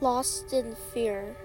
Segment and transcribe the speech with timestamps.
[0.00, 1.36] lost in fear.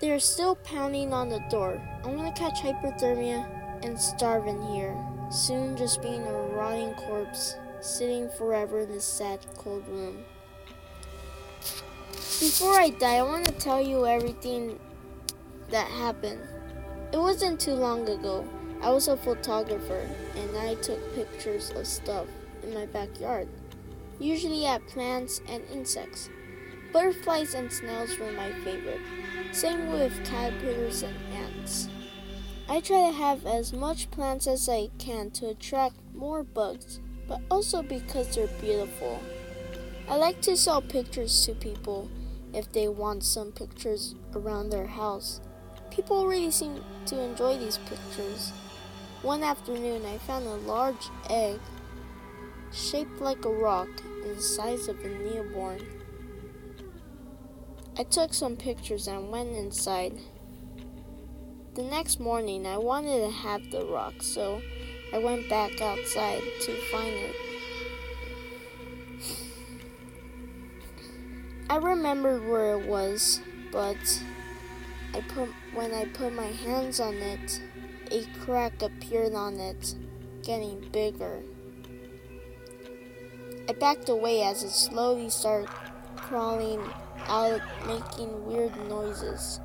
[0.00, 1.80] They're still pounding on the door.
[2.04, 3.46] I'm gonna catch hypothermia
[3.84, 4.96] and starve in here,
[5.30, 10.24] soon just being a rotting corpse, sitting forever in this sad, cold room.
[12.40, 14.78] Before I die, I want to tell you everything
[15.70, 16.40] that happened.
[17.12, 18.44] It wasn't too long ago.
[18.82, 22.26] I was a photographer and I took pictures of stuff
[22.64, 23.46] in my backyard,
[24.18, 26.28] usually at plants and insects.
[26.92, 29.00] Butterflies and snails were my favorite,
[29.52, 31.88] same with caterpillars and ants.
[32.68, 37.40] I try to have as much plants as I can to attract more bugs, but
[37.50, 39.20] also because they're beautiful.
[40.08, 42.10] I like to sell pictures to people
[42.52, 45.40] if they want some pictures around their house.
[45.90, 48.52] People really seem to enjoy these pictures.
[49.22, 51.58] One afternoon, I found a large egg
[52.72, 53.88] shaped like a rock
[54.24, 56.01] and the size of a newborn.
[57.94, 60.18] I took some pictures and went inside.
[61.74, 64.62] The next morning, I wanted to have the rock, so
[65.12, 67.36] I went back outside to find it.
[71.68, 74.22] I remembered where it was, but
[75.12, 77.60] I put when I put my hands on it,
[78.10, 79.94] a crack appeared on it,
[80.42, 81.42] getting bigger.
[83.68, 85.68] I backed away as it slowly started
[86.16, 86.82] crawling
[87.28, 89.60] out, making weird noises.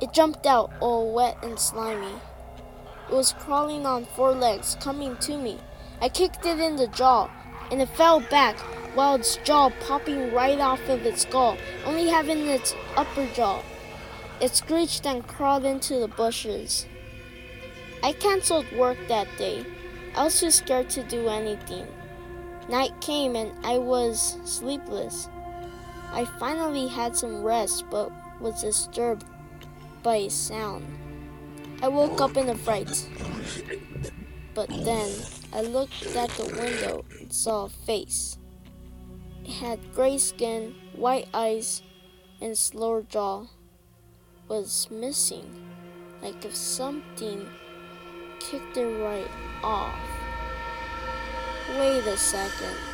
[0.00, 2.14] It jumped out, all wet and slimy.
[3.10, 5.58] It was crawling on four legs, coming to me.
[6.00, 7.30] I kicked it in the jaw,
[7.70, 8.56] and it fell back,
[8.94, 13.62] while its jaw popping right off of its skull, only having its upper jaw.
[14.40, 16.86] It screeched and crawled into the bushes.
[18.02, 19.64] I canceled work that day.
[20.16, 21.86] I was too scared to do anything.
[22.68, 25.28] Night came and I was sleepless.
[26.12, 29.24] I finally had some rest but was disturbed
[30.02, 30.86] by a sound.
[31.82, 33.08] I woke up in a fright.
[34.54, 35.10] But then
[35.52, 38.36] I looked at the window and saw a face.
[39.44, 41.82] It had gray skin, white eyes,
[42.40, 43.46] and slower jaw
[44.48, 45.64] was missing,
[46.22, 47.48] like if something
[48.38, 49.30] kicked it right
[49.62, 49.98] off.
[51.78, 52.91] Wait a second.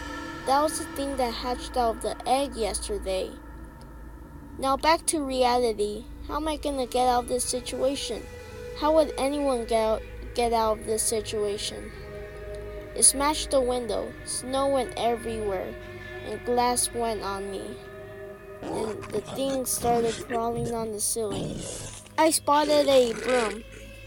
[0.49, 3.31] That was the thing that hatched out of the egg yesterday.
[4.59, 6.07] Now back to reality.
[6.27, 8.23] How am I gonna get out of this situation?
[8.81, 10.03] How would anyone get out,
[10.35, 11.93] get out of this situation?
[12.97, 15.75] It smashed the window, snow went everywhere,
[16.25, 17.77] and glass went on me.
[18.63, 21.61] And the thing started crawling on the ceiling.
[22.17, 23.65] I spotted a broom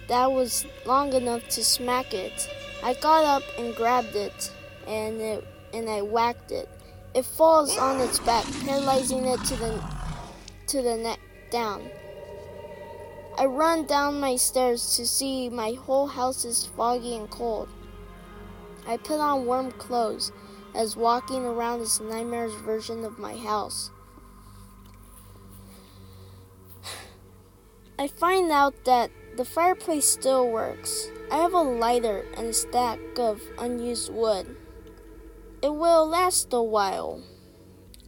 [0.07, 2.49] that was long enough to smack it.
[2.83, 4.51] I got up and grabbed it,
[4.87, 6.69] and it, and I whacked it.
[7.13, 9.83] It falls on its back, paralyzing it to the
[10.67, 11.89] to the neck down.
[13.37, 17.69] I run down my stairs to see my whole house is foggy and cold.
[18.87, 20.31] I put on warm clothes
[20.73, 23.91] as walking around this nightmare's version of my house.
[27.99, 31.09] I find out that the fireplace still works.
[31.31, 34.57] I have a lighter and a stack of unused wood.
[35.61, 37.21] It will last a while.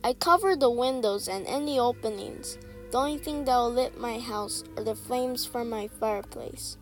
[0.04, 2.58] I cover the windows and any openings.
[2.90, 6.78] The only thing that will lit my house are the flames from my fireplace.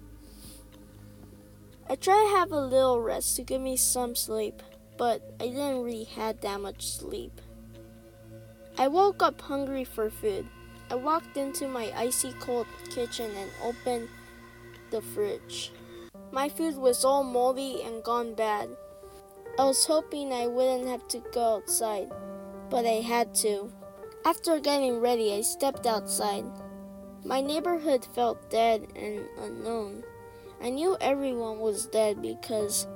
[1.90, 4.64] I try to have a little rest to give me some sleep,
[4.98, 7.42] but I didn't really have that much sleep.
[8.78, 10.48] I woke up hungry for food.
[10.90, 14.08] I walked into my icy cold kitchen and opened
[14.90, 15.74] the fridge.
[16.32, 18.70] My food was all moldy and gone bad.
[19.60, 22.10] I was hoping I wouldn't have to go outside,
[22.70, 23.72] but I had to.
[24.26, 26.46] After getting ready, I stepped outside.
[27.26, 30.03] My neighborhood felt dead and unknown.
[30.62, 32.88] I knew everyone was dead because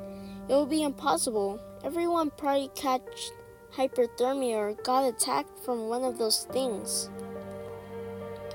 [0.47, 1.59] it would be impossible.
[1.83, 3.33] Everyone probably catched
[3.75, 7.09] hyperthermia or got attacked from one of those things.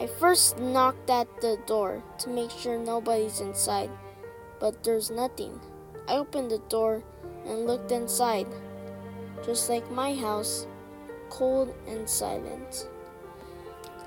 [0.01, 3.91] I first knocked at the door to make sure nobody's inside,
[4.59, 5.61] but there's nothing.
[6.09, 7.05] I opened the door
[7.51, 8.47] and looked inside.
[9.45, 10.67] Just like my house,
[11.29, 12.89] cold and silent.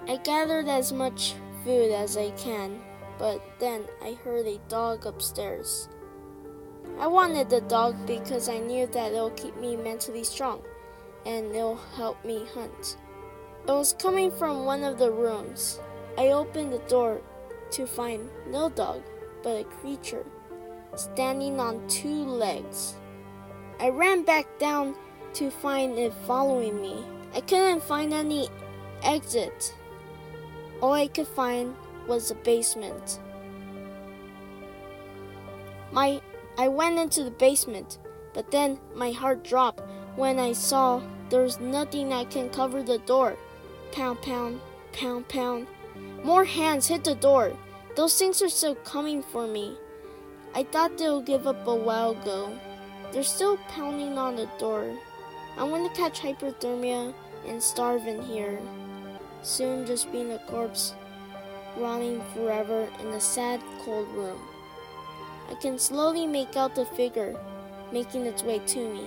[0.08, 2.82] I gathered as much food as I can,
[3.18, 5.88] but then I heard a dog upstairs.
[7.00, 10.62] I wanted the dog because I knew that it'll keep me mentally strong
[11.26, 12.98] and it'll help me hunt.
[13.68, 15.80] It was coming from one of the rooms.
[16.18, 17.22] I opened the door
[17.72, 19.02] to find no dog,
[19.42, 20.26] but a creature
[20.96, 22.96] standing on two legs.
[23.84, 24.96] I ran back down
[25.34, 27.04] to find it following me.
[27.36, 28.48] I couldn't find any
[29.04, 29.76] exit.
[30.82, 31.76] All I could find
[32.08, 33.20] was the basement.
[35.92, 36.22] My
[36.58, 37.98] I went into the basement,
[38.34, 39.84] but then my heart dropped
[40.16, 43.36] when I saw there's nothing that can cover the door.
[43.92, 44.62] Pound pound,
[44.94, 45.68] pound pound.
[46.24, 47.52] More hands hit the door.
[47.98, 49.76] Those things are still coming for me.
[50.56, 52.58] I thought they would give up a while ago.
[53.14, 54.92] They're still pounding on the door.
[55.56, 57.14] I'm gonna catch hypothermia
[57.46, 58.60] and starve in here.
[59.44, 60.96] Soon just being a corpse,
[61.78, 64.42] rotting forever in a sad, cold room.
[65.48, 67.40] I can slowly make out the figure
[67.92, 69.06] making its way to me.